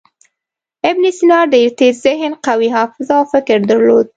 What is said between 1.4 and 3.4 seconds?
ډېر تېز ذهن، قوي حافظه او